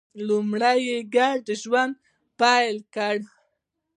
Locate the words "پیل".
2.39-2.77